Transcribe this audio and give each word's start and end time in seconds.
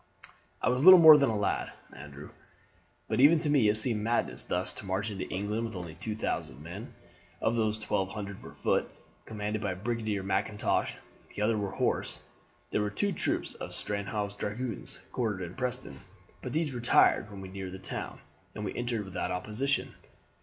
"I 0.63 0.69
was 0.69 0.83
little 0.83 0.97
more 0.99 1.15
than 1.15 1.29
a 1.29 1.37
lad, 1.37 1.73
Andrew, 1.93 2.31
but 3.07 3.19
even 3.21 3.37
to 3.37 3.51
me 3.51 3.69
it 3.69 3.75
seemed 3.75 4.01
madness 4.01 4.43
thus 4.43 4.73
to 4.73 4.85
march 4.87 5.11
into 5.11 5.29
England 5.29 5.63
with 5.65 5.75
only 5.75 5.93
two 5.93 6.15
thousand 6.15 6.63
men. 6.63 6.95
Of 7.39 7.55
these 7.55 7.77
twelve 7.77 8.09
hundred 8.09 8.41
were 8.41 8.55
foot, 8.55 8.89
commanded 9.25 9.61
by 9.61 9.75
Brigadier 9.75 10.23
Mackintosh; 10.23 10.95
the 11.35 11.43
others 11.43 11.57
were 11.59 11.69
horse. 11.69 12.19
There 12.71 12.81
were 12.81 12.89
two 12.89 13.11
troops 13.11 13.53
of 13.53 13.75
Stanhope's 13.75 14.33
dragoons 14.33 14.97
quartered 15.11 15.43
in 15.43 15.53
Preston, 15.53 16.01
but 16.41 16.51
these 16.51 16.73
retired 16.73 17.29
when 17.29 17.39
we 17.39 17.49
neared 17.49 17.73
the 17.73 17.77
town, 17.77 18.21
and 18.55 18.65
we 18.65 18.73
entered 18.75 19.05
without 19.05 19.29
opposition. 19.29 19.93